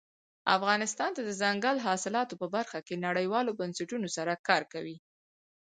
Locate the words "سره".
4.17-4.33